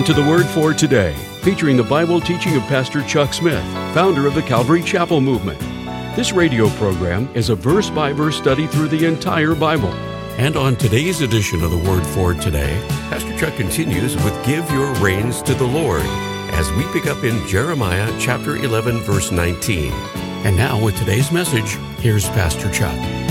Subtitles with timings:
[0.00, 4.26] Welcome to the Word for Today, featuring the Bible teaching of Pastor Chuck Smith, founder
[4.26, 5.60] of the Calvary Chapel Movement.
[6.16, 9.92] This radio program is a verse by verse study through the entire Bible.
[10.38, 14.90] And on today's edition of the Word for Today, Pastor Chuck continues with Give Your
[14.94, 16.06] Reins to the Lord
[16.54, 19.92] as we pick up in Jeremiah chapter 11, verse 19.
[19.92, 23.29] And now, with today's message, here's Pastor Chuck.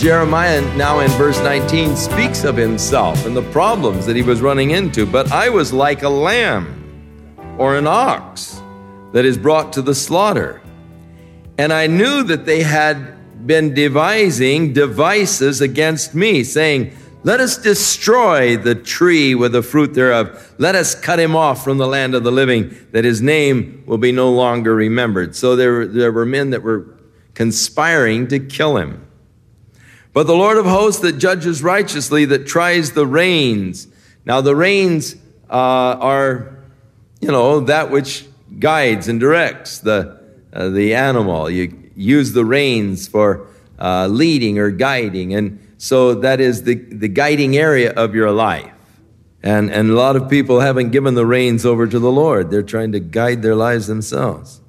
[0.00, 4.70] Jeremiah, now in verse 19, speaks of himself and the problems that he was running
[4.70, 5.04] into.
[5.04, 8.62] But I was like a lamb or an ox
[9.12, 10.62] that is brought to the slaughter.
[11.58, 18.56] And I knew that they had been devising devices against me, saying, Let us destroy
[18.56, 20.54] the tree with the fruit thereof.
[20.56, 23.98] Let us cut him off from the land of the living, that his name will
[23.98, 25.36] be no longer remembered.
[25.36, 26.86] So there, there were men that were
[27.34, 29.06] conspiring to kill him.
[30.12, 33.86] But the Lord of hosts that judges righteously, that tries the reins.
[34.24, 35.14] Now, the reins
[35.48, 36.58] uh, are,
[37.20, 38.26] you know, that which
[38.58, 40.20] guides and directs the,
[40.52, 41.48] uh, the animal.
[41.48, 43.46] You use the reins for
[43.78, 45.34] uh, leading or guiding.
[45.34, 48.72] And so that is the, the guiding area of your life.
[49.42, 52.50] And, and a lot of people haven't given the reins over to the Lord.
[52.50, 54.60] They're trying to guide their lives themselves.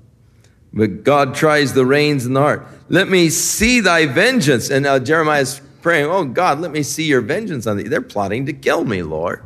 [0.72, 2.66] But God tries the reins in the heart.
[2.92, 4.70] Let me see thy vengeance.
[4.70, 7.88] And now Jeremiah is praying, Oh God, let me see your vengeance on thee.
[7.88, 9.46] They're plotting to kill me, Lord.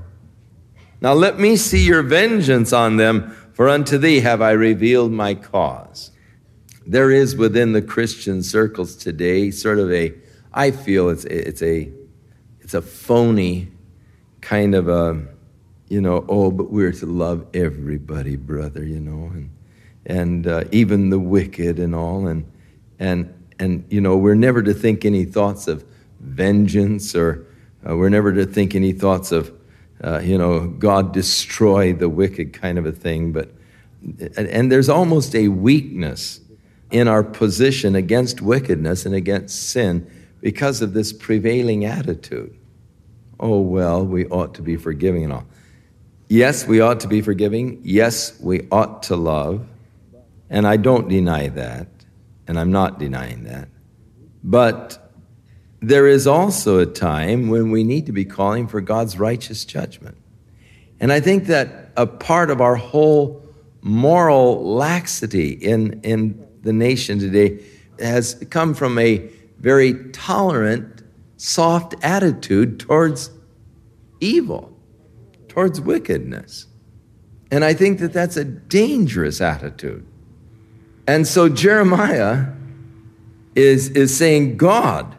[0.99, 5.35] Now let me see your vengeance on them, for unto thee have I revealed my
[5.35, 6.09] cause.
[6.87, 10.15] There is within the Christian circles today sort of a,
[10.51, 11.91] I feel it's, it's a,
[12.61, 13.71] it's a phony
[14.41, 15.23] kind of a,
[15.87, 19.51] you know, oh, but we're to love everybody, brother, you know, and,
[20.07, 22.25] and uh, even the wicked and all.
[22.25, 22.51] And,
[22.99, 25.85] and, and you know, we're never to think any thoughts of
[26.19, 27.45] vengeance or
[27.87, 29.51] uh, we're never to think any thoughts of,
[30.03, 33.31] uh, you know, God destroy the wicked kind of a thing.
[33.31, 33.51] But,
[34.01, 36.39] and, and there's almost a weakness
[36.91, 40.09] in our position against wickedness and against sin
[40.41, 42.55] because of this prevailing attitude.
[43.39, 45.45] Oh, well, we ought to be forgiving and all.
[46.27, 47.81] Yes, we ought to be forgiving.
[47.83, 49.67] Yes, we ought to love.
[50.49, 51.87] And I don't deny that
[52.47, 53.69] and I'm not denying that.
[54.43, 55.11] But
[55.81, 60.17] there is also a time when we need to be calling for God's righteous judgment.
[60.99, 63.43] And I think that a part of our whole
[63.81, 67.63] moral laxity in, in the nation today
[67.99, 69.29] has come from a
[69.59, 71.03] very tolerant,
[71.37, 73.29] soft attitude towards
[74.19, 74.75] evil,
[75.47, 76.67] towards wickedness.
[77.51, 80.05] And I think that that's a dangerous attitude.
[81.07, 82.47] And so Jeremiah
[83.55, 85.15] is, is saying, God,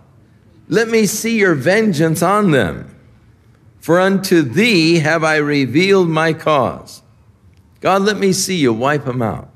[0.68, 2.92] let me see your vengeance on them.
[3.78, 7.02] For unto thee have I revealed my cause.
[7.80, 9.50] God, let me see you wipe them out.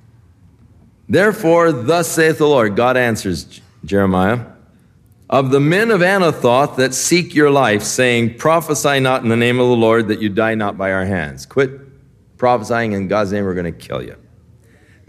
[1.08, 4.46] Therefore, thus saith the Lord, God answers Jeremiah,
[5.28, 9.58] of the men of Anathoth that seek your life, saying, Prophesy not in the name
[9.58, 11.46] of the Lord that you die not by our hands.
[11.46, 11.80] Quit
[12.36, 14.16] prophesying in God's name, we're going to kill you.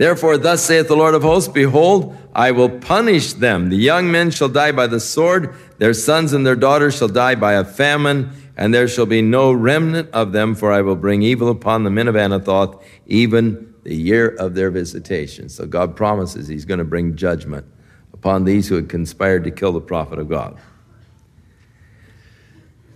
[0.01, 3.69] Therefore, thus saith the Lord of hosts, Behold, I will punish them.
[3.69, 7.35] The young men shall die by the sword, their sons and their daughters shall die
[7.35, 11.21] by a famine, and there shall be no remnant of them, for I will bring
[11.21, 15.49] evil upon the men of Anathoth, even the year of their visitation.
[15.49, 17.67] So God promises He's going to bring judgment
[18.11, 20.57] upon these who had conspired to kill the prophet of God.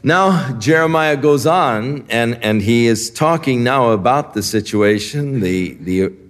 [0.01, 6.24] Now, Jeremiah goes on, and, and he is talking now about the situation, the, the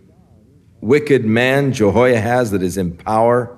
[0.86, 3.58] wicked man Jehoiahaz that is in power.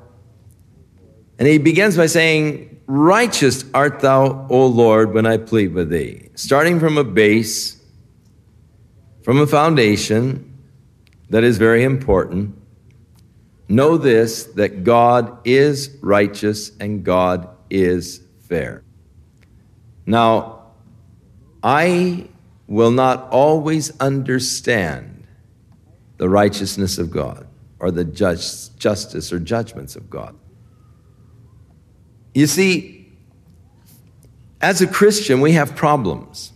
[1.38, 6.30] And he begins by saying, Righteous art thou, O Lord, when I plead with thee.
[6.36, 7.82] Starting from a base,
[9.24, 10.58] from a foundation
[11.30, 12.56] that is very important.
[13.68, 18.84] Know this that God is righteous and God is fair.
[20.06, 20.62] Now,
[21.62, 22.30] I
[22.68, 25.17] will not always understand
[26.18, 27.48] the righteousness of God
[27.80, 30.36] or the just, justice or judgments of God.
[32.34, 33.12] You see,
[34.62, 36.52] as a Christian, we have problems.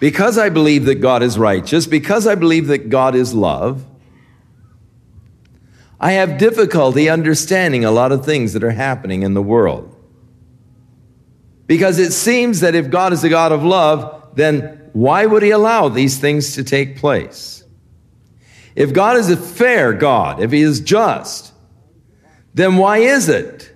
[0.00, 3.86] Because I believe that God is righteous, because I believe that God is love,
[6.00, 9.94] I have difficulty understanding a lot of things that are happening in the world.
[11.68, 15.50] Because it seems that if God is a God of love, then why would He
[15.50, 17.61] allow these things to take place?
[18.74, 21.52] If God is a fair God, if He is just,
[22.54, 23.72] then why is it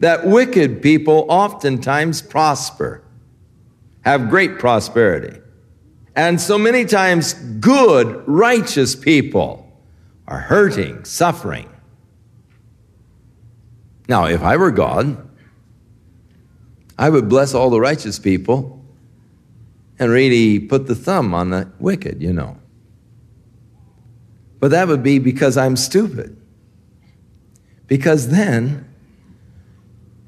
[0.00, 3.02] that wicked people oftentimes prosper,
[4.02, 5.40] have great prosperity,
[6.14, 9.70] And so many times, good, righteous people
[10.26, 11.68] are hurting, suffering.
[14.08, 15.28] Now, if I were God,
[16.98, 18.82] I would bless all the righteous people
[19.98, 22.56] and really put the thumb on the wicked, you know.
[24.58, 26.36] But that would be because I'm stupid.
[27.86, 28.88] Because then,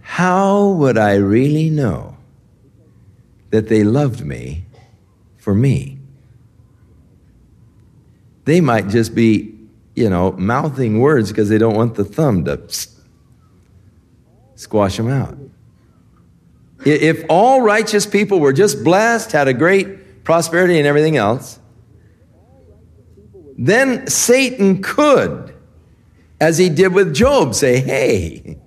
[0.00, 2.16] how would I really know
[3.50, 4.64] that they loved me
[5.36, 5.98] for me?
[8.44, 9.54] They might just be,
[9.94, 12.60] you know, mouthing words because they don't want the thumb to
[14.54, 15.36] squash them out.
[16.84, 21.58] If all righteous people were just blessed, had a great prosperity and everything else,
[23.58, 25.52] then Satan could,
[26.40, 28.58] as he did with Job, say, Hey,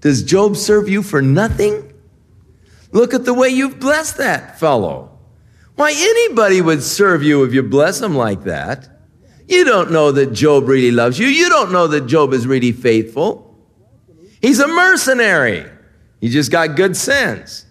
[0.00, 1.92] does Job serve you for nothing?
[2.92, 5.18] Look at the way you've blessed that fellow.
[5.74, 8.88] Why, anybody would serve you if you bless him like that.
[9.48, 11.26] You don't know that Job really loves you.
[11.26, 13.58] You don't know that Job is really faithful.
[14.40, 15.66] He's a mercenary.
[16.20, 17.66] He just got good sense.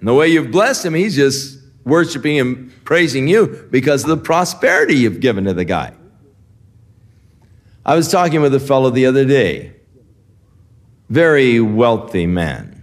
[0.00, 4.16] And the way you've blessed him, he's just worshiping and praising you because of the
[4.16, 5.94] prosperity you've given to the guy.
[7.84, 9.74] I was talking with a fellow the other day,
[11.10, 12.82] very wealthy man.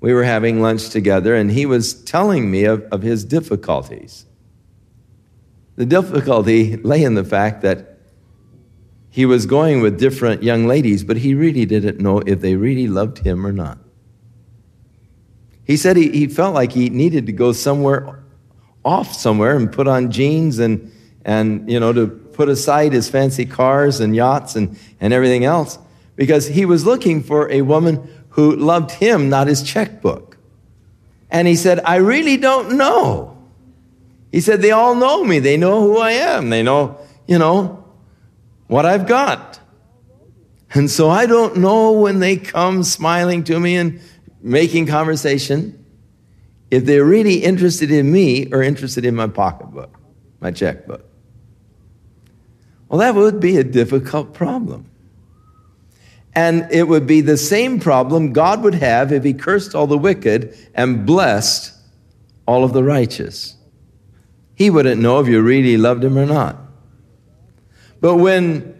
[0.00, 4.26] We were having lunch together, and he was telling me of, of his difficulties.
[5.76, 7.98] The difficulty lay in the fact that
[9.10, 12.86] he was going with different young ladies, but he really didn't know if they really
[12.86, 13.78] loved him or not.
[15.64, 18.22] He said he, he felt like he needed to go somewhere
[18.86, 20.92] off somewhere and put on jeans and,
[21.24, 25.78] and you know, to put aside his fancy cars and yachts and, and everything else
[26.14, 30.38] because he was looking for a woman who loved him, not his checkbook.
[31.30, 33.36] And he said, I really don't know.
[34.30, 35.40] He said, they all know me.
[35.40, 36.50] They know who I am.
[36.50, 37.84] They know, you know,
[38.68, 39.58] what I've got.
[40.74, 44.00] And so I don't know when they come smiling to me and
[44.42, 45.85] making conversation
[46.70, 49.98] if they're really interested in me or interested in my pocketbook,
[50.40, 51.04] my checkbook.
[52.88, 54.90] Well, that would be a difficult problem.
[56.34, 59.96] And it would be the same problem God would have if He cursed all the
[59.96, 61.72] wicked and blessed
[62.46, 63.56] all of the righteous.
[64.54, 66.58] He wouldn't know if you really loved Him or not.
[68.00, 68.76] But when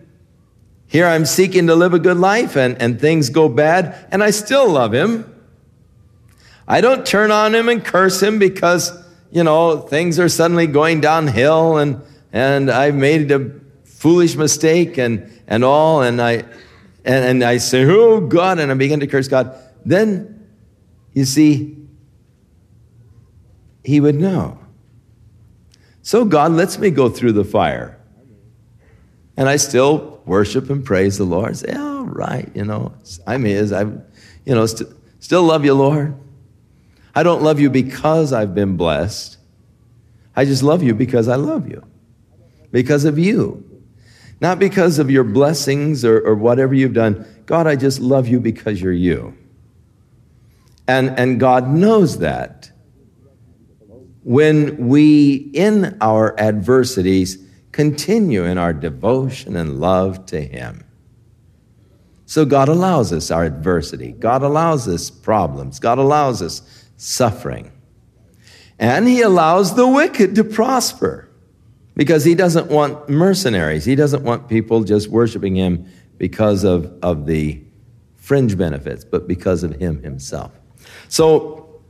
[0.87, 4.31] here I'm seeking to live a good life and, and things go bad and I
[4.31, 5.33] still love him,
[6.68, 8.92] I don't turn on him and curse him because,
[9.30, 12.02] you know, things are suddenly going downhill and,
[12.32, 13.52] and I've made a
[13.84, 16.44] foolish mistake and, and all, and I,
[17.04, 19.56] and, and I say, oh God, and I begin to curse God.
[19.84, 20.46] Then,
[21.12, 21.76] you see,
[23.85, 24.58] he would know.
[26.02, 27.99] So God lets me go through the fire.
[29.37, 31.56] And I still worship and praise the Lord.
[31.56, 32.94] Say, all right, you know,
[33.26, 33.73] I'm His.
[33.73, 34.88] I, you know, st-
[35.20, 36.16] still love you, Lord.
[37.16, 39.38] I don't love you because I've been blessed.
[40.37, 41.82] I just love you because I love you,
[42.70, 43.64] because of you.
[44.38, 47.26] Not because of your blessings or, or whatever you've done.
[47.46, 49.35] God, I just love you because you're you.
[50.87, 52.70] And, and God knows that.
[54.23, 57.38] When we, in our adversities,
[57.73, 60.85] continue in our devotion and love to Him.
[62.26, 64.12] So God allows us our adversity.
[64.12, 65.78] God allows us problems.
[65.78, 67.73] God allows us suffering.
[68.79, 71.29] And He allows the wicked to prosper
[71.95, 73.85] because He doesn't want mercenaries.
[73.85, 75.87] He doesn't want people just worshiping Him
[76.19, 77.62] because of, of the
[78.17, 80.53] fringe benefits, but because of Him Himself.
[81.09, 81.81] So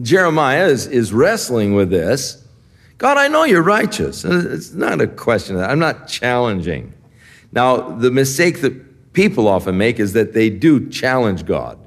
[0.00, 2.44] Jeremiah is, is wrestling with this
[2.98, 4.24] God, I know you're righteous.
[4.24, 5.56] Uh, it's not a question.
[5.56, 5.70] Of that.
[5.70, 6.94] I'm not challenging.
[7.52, 11.78] Now, the mistake that people often make is that they do challenge God.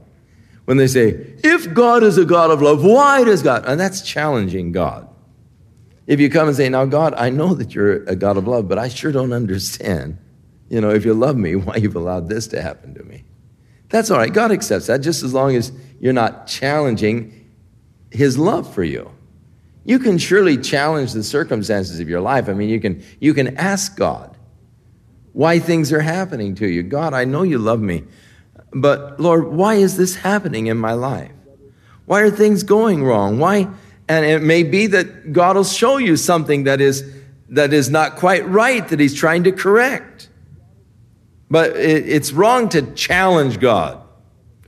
[0.68, 3.64] When they say, if God is a God of love, why does God?
[3.66, 5.08] And that's challenging God.
[6.06, 8.68] If you come and say, now, God, I know that you're a God of love,
[8.68, 10.18] but I sure don't understand,
[10.70, 13.24] you know, if you love me, why you've allowed this to happen to me.
[13.90, 14.32] That's all right.
[14.32, 17.50] God accepts that just as long as you're not challenging
[18.12, 19.10] his love for you
[19.88, 22.50] you can surely challenge the circumstances of your life.
[22.50, 24.38] I mean, you can, you can ask God
[25.32, 26.84] why things are happening to you.
[26.84, 28.04] God, I know you love me,
[28.72, 31.32] but Lord, why is this happening in my life?
[32.06, 33.40] Why are things going wrong?
[33.40, 33.68] Why?
[34.08, 37.04] And it may be that God will show you something that is,
[37.50, 40.30] that is not quite right, that He's trying to correct.
[41.50, 44.02] But it, it's wrong to challenge God.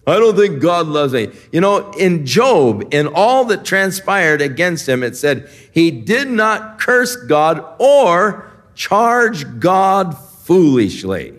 [0.08, 1.30] I don't think God loves me.
[1.52, 6.80] You know, in Job, in all that transpired against him, it said he did not
[6.80, 11.39] curse God or charge God foolishly.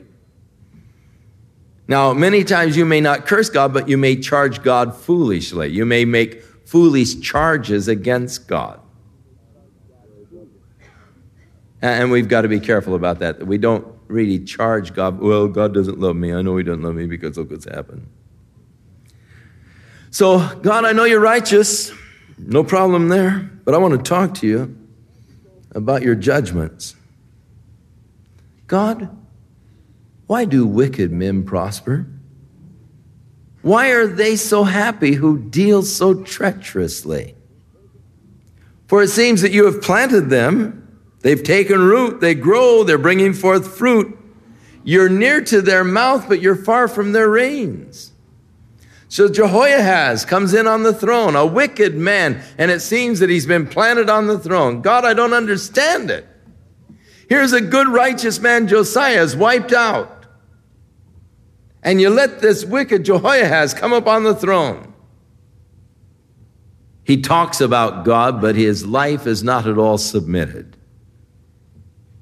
[1.90, 5.70] Now, many times you may not curse God, but you may charge God foolishly.
[5.70, 8.78] You may make foolish charges against God.
[11.82, 13.44] And we've got to be careful about that.
[13.44, 16.32] We don't really charge God, well, God doesn't love me.
[16.32, 18.06] I know He doesn't love me because look what's happened.
[20.12, 21.90] So, God, I know you're righteous.
[22.38, 23.50] No problem there.
[23.64, 24.78] But I want to talk to you
[25.72, 26.94] about your judgments.
[28.68, 29.10] God,
[30.30, 32.06] why do wicked men prosper?
[33.62, 37.34] Why are they so happy who deal so treacherously?
[38.86, 43.32] For it seems that you have planted them, they've taken root, they grow, they're bringing
[43.32, 44.16] forth fruit.
[44.84, 48.12] You're near to their mouth, but you're far from their reins.
[49.08, 53.46] So Jehoiahaz comes in on the throne, a wicked man, and it seems that he's
[53.46, 54.80] been planted on the throne.
[54.80, 56.24] God, I don't understand it.
[57.28, 60.18] Here's a good, righteous man, Josiah, is wiped out
[61.82, 64.92] and you let this wicked Jehoiahaz come up on the throne.
[67.04, 70.76] He talks about God, but his life is not at all submitted.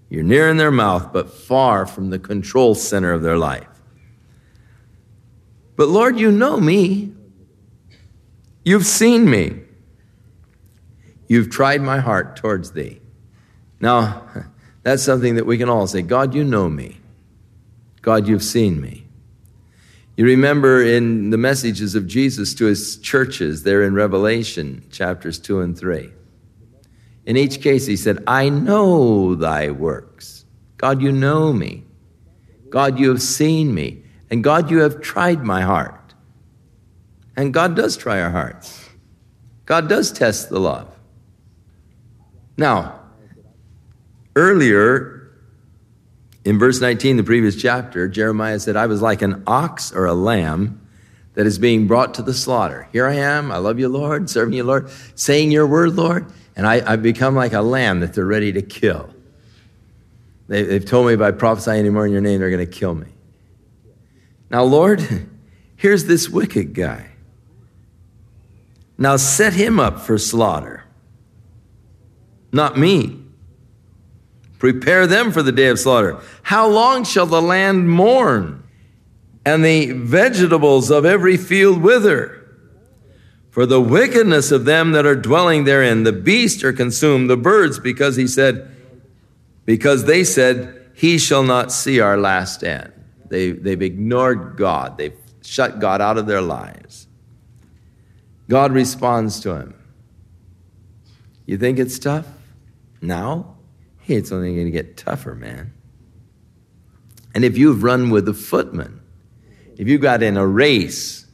[0.08, 3.66] You're near in their mouth, but far from the control center of their life.
[5.76, 7.12] But Lord, you know me.
[8.64, 9.60] You've seen me.
[11.28, 13.00] You've tried my heart towards thee.
[13.80, 14.26] Now,
[14.82, 17.00] that's something that we can all say God, you know me.
[18.00, 19.07] God, you've seen me.
[20.18, 25.60] You remember in the messages of Jesus to his churches there in Revelation chapters 2
[25.60, 26.10] and 3.
[27.24, 30.44] In each case, he said, I know thy works.
[30.76, 31.84] God, you know me.
[32.68, 34.02] God, you have seen me.
[34.28, 36.14] And God, you have tried my heart.
[37.36, 38.88] And God does try our hearts.
[39.66, 40.88] God does test the love.
[42.56, 43.02] Now,
[44.34, 45.17] earlier
[46.48, 50.14] in verse 19, the previous chapter, Jeremiah said, I was like an ox or a
[50.14, 50.80] lamb
[51.34, 52.88] that is being brought to the slaughter.
[52.90, 53.52] Here I am.
[53.52, 56.32] I love you, Lord, serving you, Lord, saying your word, Lord.
[56.56, 59.14] And I, have become like a lamb that they're ready to kill.
[60.46, 62.94] They, they've told me if I prophesy anymore in your name, they're going to kill
[62.94, 63.08] me.
[64.48, 65.28] Now, Lord,
[65.76, 67.10] here's this wicked guy.
[68.96, 70.84] Now set him up for slaughter,
[72.52, 73.17] not me.
[74.58, 76.18] Prepare them for the day of slaughter.
[76.42, 78.64] How long shall the land mourn,
[79.44, 82.34] and the vegetables of every field wither?
[83.50, 87.78] For the wickedness of them that are dwelling therein, the beasts are consumed, the birds,
[87.78, 88.70] because he said,
[89.64, 92.92] because they said, He shall not see our last end.
[93.28, 97.06] They, they've ignored God, they've shut God out of their lives.
[98.48, 99.74] God responds to him.
[101.46, 102.26] You think it's tough?
[103.00, 103.57] Now?
[104.14, 105.72] It's only going to get tougher, man.
[107.34, 109.00] And if you've run with the footman,
[109.76, 111.26] if you got in a race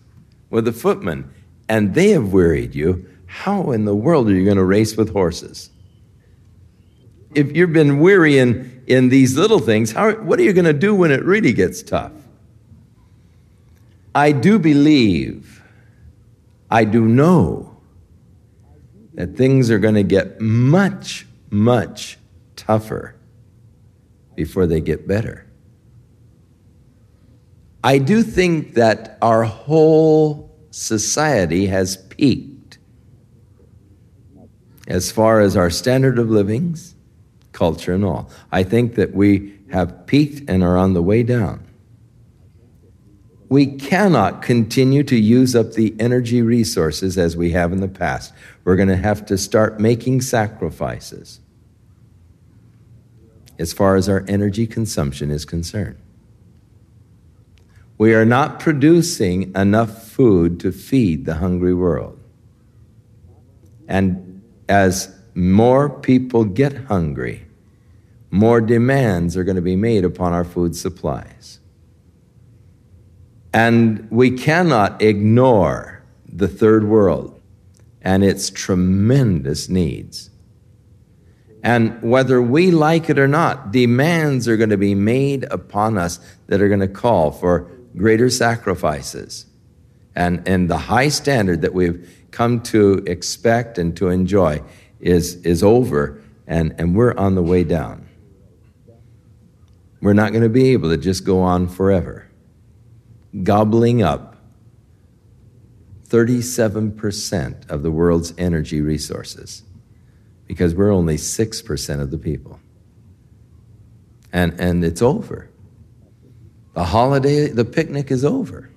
[0.50, 1.32] with the footman
[1.68, 5.12] and they have wearied you, how in the world are you going to race with
[5.12, 5.70] horses?
[7.34, 10.72] If you've been weary in, in these little things, how, what are you going to
[10.72, 12.12] do when it really gets tough?
[14.14, 15.62] I do believe,
[16.70, 17.76] I do know
[19.14, 22.18] that things are going to get much, much
[22.66, 23.16] tougher
[24.34, 25.46] before they get better.
[27.82, 32.78] I do think that our whole society has peaked
[34.88, 36.94] as far as our standard of livings,
[37.52, 38.30] culture, and all.
[38.50, 41.66] I think that we have peaked and are on the way down.
[43.48, 48.32] We cannot continue to use up the energy resources as we have in the past.
[48.64, 51.40] We're going to have to start making sacrifices
[53.58, 55.98] as far as our energy consumption is concerned.
[57.96, 62.18] We are not producing enough food to feed the hungry world.
[63.86, 67.46] And as more people get hungry,
[68.30, 71.60] more demands are going to be made upon our food supplies.
[73.52, 77.40] And we cannot ignore the third world
[78.02, 80.30] and its tremendous needs.
[81.64, 86.20] And whether we like it or not, demands are going to be made upon us
[86.46, 89.46] that are going to call for greater sacrifices.
[90.14, 94.62] And, and the high standard that we've come to expect and to enjoy
[95.00, 98.08] is, is over, and, and we're on the way down.
[100.02, 102.28] We're not going to be able to just go on forever,
[103.42, 104.36] gobbling up
[106.08, 109.63] 37% of the world's energy resources
[110.54, 112.60] because we're only 6% of the people.
[114.32, 115.50] And, and it's over.
[116.74, 118.70] The holiday, the picnic is over.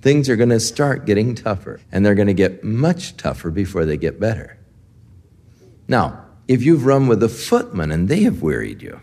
[0.00, 3.84] Things are going to start getting tougher, and they're going to get much tougher before
[3.84, 4.56] they get better.
[5.88, 9.00] Now, if you've run with a footman and they have wearied you,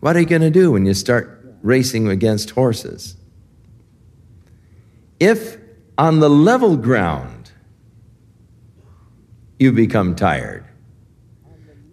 [0.00, 3.16] what are you going to do when you start racing against horses?
[5.18, 5.56] If
[5.96, 7.33] on the level ground
[9.64, 10.64] you become tired,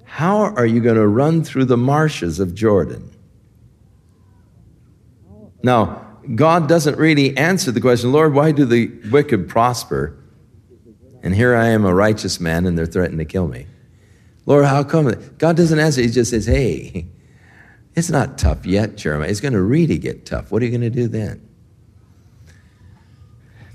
[0.03, 3.09] how are you going to run through the marshes of Jordan?
[5.63, 10.17] Now, God doesn't really answer the question, Lord, why do the wicked prosper?
[11.23, 13.67] And here I am, a righteous man, and they're threatening to kill me.
[14.45, 15.13] Lord, how come?
[15.37, 16.01] God doesn't answer.
[16.01, 17.07] He just says, hey,
[17.95, 19.29] it's not tough yet, Jeremiah.
[19.29, 20.51] It's going to really get tough.
[20.51, 21.47] What are you going to do then?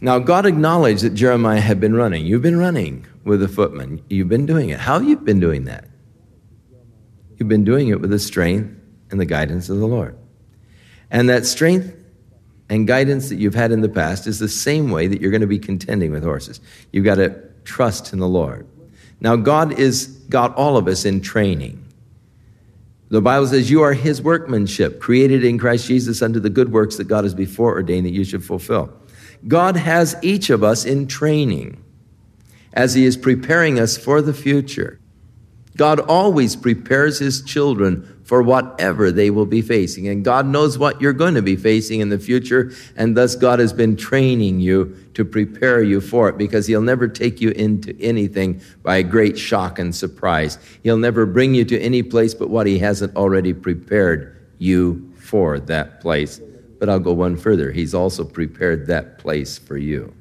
[0.00, 2.26] Now, God acknowledged that Jeremiah had been running.
[2.26, 4.02] You've been running with a footman.
[4.08, 4.78] You've been doing it.
[4.78, 5.88] How have you been doing that?
[7.36, 8.74] You've been doing it with the strength
[9.10, 10.16] and the guidance of the Lord.
[11.10, 11.94] And that strength
[12.68, 15.40] and guidance that you've had in the past is the same way that you're going
[15.40, 16.60] to be contending with horses.
[16.92, 18.66] You've got to trust in the Lord.
[19.20, 21.82] Now, God is got all of us in training.
[23.08, 26.96] The Bible says, You are his workmanship, created in Christ Jesus unto the good works
[26.96, 28.92] that God has before ordained that you should fulfill.
[29.46, 31.82] God has each of us in training
[32.72, 35.00] as he is preparing us for the future.
[35.76, 40.08] God always prepares his children for whatever they will be facing.
[40.08, 42.72] And God knows what you're going to be facing in the future.
[42.96, 47.06] And thus, God has been training you to prepare you for it because He'll never
[47.06, 50.58] take you into anything by a great shock and surprise.
[50.82, 55.60] He'll never bring you to any place but what He hasn't already prepared you for
[55.60, 56.40] that place.
[56.78, 57.72] But I'll go one further.
[57.72, 60.14] He's also prepared that place for you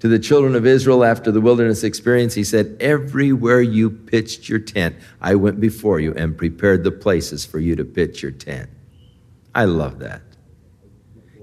[0.00, 4.58] to the children of Israel after the wilderness experience, he said, Everywhere you pitched your
[4.58, 8.68] tent, I went before you and prepared the places for you to pitch your tent.
[9.54, 10.22] I love that.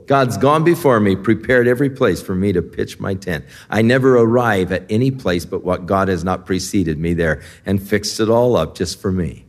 [0.05, 3.45] God's gone before me, prepared every place for me to pitch my tent.
[3.69, 7.81] I never arrive at any place but what God has not preceded me there and
[7.81, 9.45] fixed it all up just for me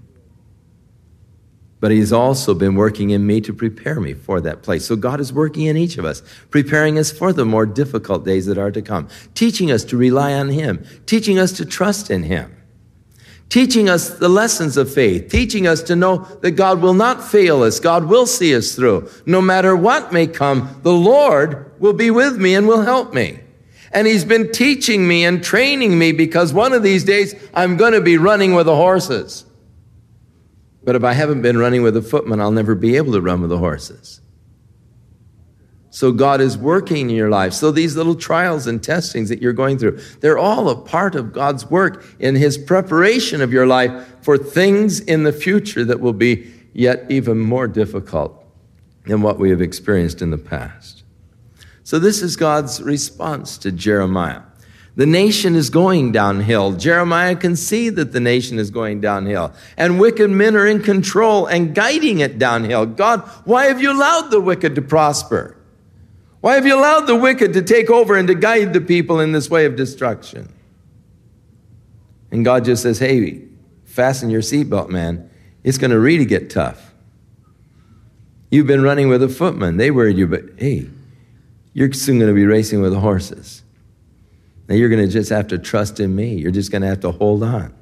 [1.81, 4.87] but He's also been working in me to prepare me for that place.
[4.87, 8.47] So God is working in each of us, preparing us for the more difficult days
[8.47, 12.23] that are to come, teaching us to rely on Him, teaching us to trust in
[12.23, 12.55] Him,
[13.49, 17.63] teaching us the lessons of faith, teaching us to know that God will not fail
[17.63, 19.09] us, God will see us through.
[19.27, 23.41] No matter what may come, the Lord will be with me and will help me.
[23.95, 27.93] And he's been teaching me and training me because one of these days I'm going
[27.93, 29.45] to be running with the horses.
[30.85, 33.41] But if I haven't been running with a footman, I'll never be able to run
[33.41, 34.21] with the horses.
[35.91, 37.53] So God is working in your life.
[37.53, 41.33] So these little trials and testings that you're going through, they're all a part of
[41.33, 46.13] God's work in his preparation of your life for things in the future that will
[46.13, 48.45] be yet even more difficult
[49.07, 51.05] than what we have experienced in the past.
[51.85, 54.43] So this is God's response to Jeremiah.
[54.97, 56.73] The nation is going downhill.
[56.73, 59.53] Jeremiah can see that the nation is going downhill.
[59.77, 62.87] And wicked men are in control and guiding it downhill.
[62.87, 65.57] God, why have you allowed the wicked to prosper?
[66.41, 69.33] Why have you allowed the wicked to take over and to guide the people in
[69.33, 70.53] this way of destruction?
[72.31, 73.43] And God just says, hey,
[73.85, 75.29] fasten your seatbelt, man.
[75.65, 76.93] It's going to really get tough.
[78.49, 79.77] You've been running with a footman.
[79.77, 80.89] They worried you, but hey,
[81.73, 83.64] you're soon going to be racing with the horses.
[84.69, 86.35] Now you're going to just have to trust in me.
[86.35, 87.75] You're just going to have to hold on.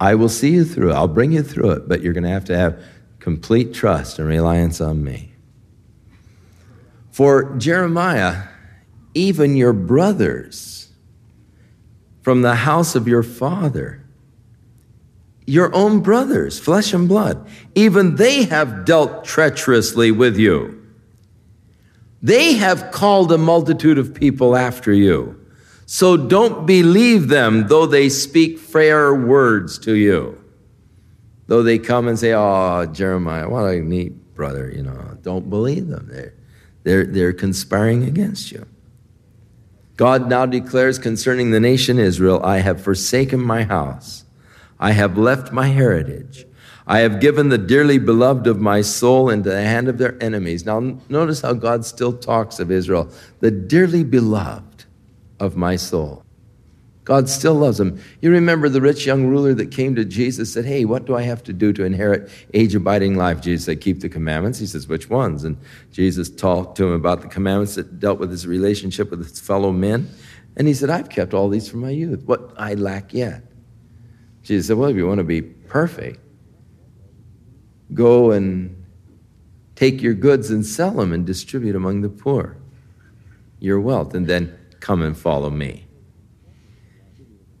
[0.00, 0.92] I will see you through.
[0.92, 2.82] I'll bring you through it, but you're going to have to have
[3.18, 5.32] complete trust and reliance on me.
[7.10, 8.42] For Jeremiah,
[9.14, 10.90] even your brothers
[12.22, 14.04] from the house of your father,
[15.46, 20.85] your own brothers, flesh and blood, even they have dealt treacherously with you.
[22.26, 25.40] They have called a multitude of people after you.
[25.86, 30.36] So don't believe them, though they speak fair words to you.
[31.46, 35.86] Though they come and say, Oh, Jeremiah, what a neat brother, you know, don't believe
[35.86, 36.08] them.
[36.10, 36.34] They're,
[36.82, 38.66] they're, they're conspiring against you.
[39.94, 44.24] God now declares concerning the nation Israel, I have forsaken my house.
[44.80, 46.44] I have left my heritage.
[46.86, 50.64] I have given the dearly beloved of my soul into the hand of their enemies.
[50.64, 54.84] Now, notice how God still talks of Israel, the dearly beloved
[55.40, 56.22] of my soul.
[57.06, 58.00] God still loves them.
[58.20, 61.22] You remember the rich young ruler that came to Jesus said, Hey, what do I
[61.22, 63.40] have to do to inherit age abiding life?
[63.40, 64.58] Jesus said, Keep the commandments.
[64.58, 65.44] He says, Which ones?
[65.44, 65.56] And
[65.92, 69.70] Jesus talked to him about the commandments that dealt with his relationship with his fellow
[69.70, 70.10] men.
[70.56, 72.24] And he said, I've kept all these from my youth.
[72.24, 73.42] What I lack yet?
[74.42, 76.18] Jesus said, Well, if you want to be perfect,
[77.94, 78.84] go and
[79.74, 82.56] take your goods and sell them and distribute among the poor
[83.58, 85.86] your wealth, and then come and follow me.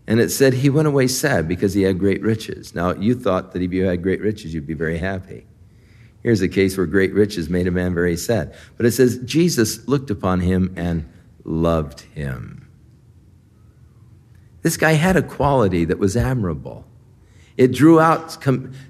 [0.06, 2.74] And it said he went away sad because he had great riches.
[2.74, 5.46] Now, you thought that if you had great riches, you'd be very happy.
[6.22, 8.54] Here's a case where great riches made a man very sad.
[8.76, 11.08] But it says Jesus looked upon him and
[11.44, 12.68] loved him.
[14.62, 16.84] This guy had a quality that was admirable.
[17.56, 18.36] It drew out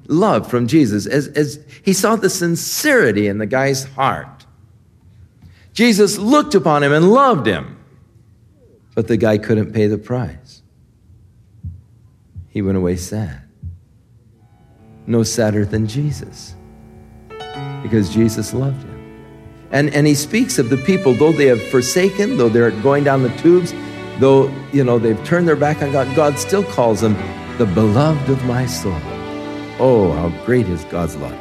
[0.08, 4.44] love from Jesus as, as he saw the sincerity in the guy's heart.
[5.72, 7.78] Jesus looked upon him and loved him,
[8.94, 10.62] but the guy couldn't pay the price
[12.56, 13.42] he went away sad.
[15.06, 16.54] No sadder than Jesus,
[17.82, 18.96] because Jesus loved him.
[19.72, 23.22] And, and he speaks of the people, though they have forsaken, though they're going down
[23.22, 23.74] the tubes,
[24.20, 27.14] though you know they've turned their back on God, God still calls them
[27.58, 28.92] the beloved of my soul.
[29.78, 31.32] Oh, how great is God's love.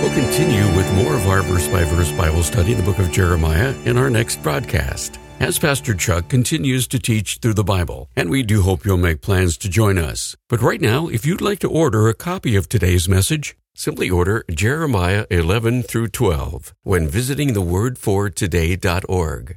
[0.00, 3.74] We'll continue with more of our verse by verse Bible study the book of Jeremiah
[3.84, 8.42] in our next broadcast as Pastor Chuck continues to teach through the Bible, and we
[8.42, 10.36] do hope you'll make plans to join us.
[10.50, 14.44] But right now, if you'd like to order a copy of today's message, simply order
[14.50, 19.56] Jeremiah 11 through 12 when visiting thewordfortoday.org.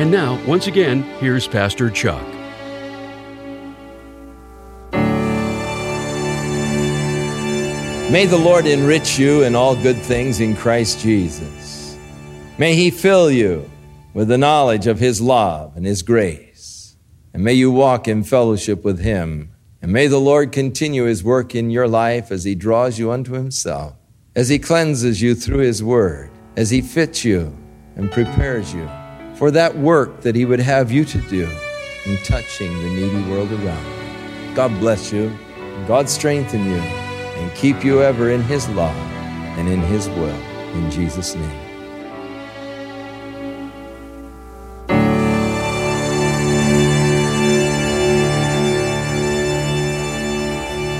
[0.00, 2.26] And now, once again, here's Pastor Chuck.
[8.10, 11.98] May the Lord enrich you in all good things in Christ Jesus.
[12.56, 13.70] May He fill you
[14.14, 16.96] with the knowledge of His love and His grace.
[17.34, 19.52] And may you walk in fellowship with Him.
[19.82, 23.32] And may the Lord continue His work in your life as He draws you unto
[23.34, 23.96] Himself,
[24.34, 27.54] as He cleanses you through His Word, as He fits you
[27.96, 28.88] and prepares you
[29.40, 31.48] for that work that He would have you to do
[32.04, 34.54] in touching the needy world around.
[34.54, 35.34] God bless you.
[35.88, 38.94] God strengthen you and keep you ever in His love
[39.56, 40.38] and in His will.
[40.74, 41.66] In Jesus' name.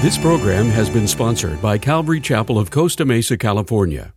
[0.00, 4.14] This program has been sponsored by Calvary Chapel of Costa Mesa, California.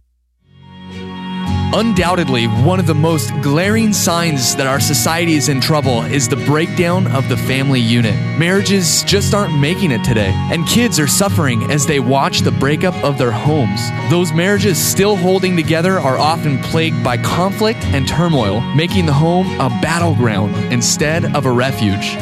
[1.75, 6.35] Undoubtedly, one of the most glaring signs that our society is in trouble is the
[6.35, 8.13] breakdown of the family unit.
[8.37, 12.93] Marriages just aren't making it today, and kids are suffering as they watch the breakup
[13.03, 13.89] of their homes.
[14.11, 19.47] Those marriages still holding together are often plagued by conflict and turmoil, making the home
[19.59, 22.13] a battleground instead of a refuge.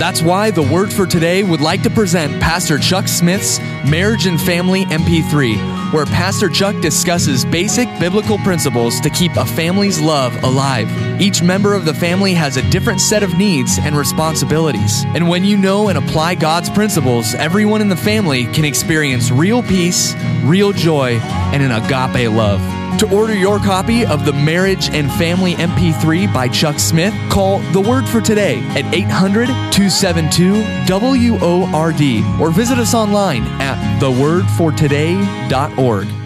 [0.00, 4.40] That's why the Word for Today would like to present Pastor Chuck Smith's Marriage and
[4.40, 10.88] Family MP3, where Pastor Chuck discusses basic biblical principles to keep a family's love alive.
[11.20, 15.04] Each member of the family has a different set of needs and responsibilities.
[15.08, 19.62] And when you know and apply God's principles, everyone in the family can experience real
[19.62, 21.18] peace, real joy,
[21.52, 22.85] and an agape love.
[22.98, 27.80] To order your copy of the Marriage and Family MP3 by Chuck Smith, call The
[27.80, 36.25] Word for Today at 800 272 WORD or visit us online at thewordfortoday.org.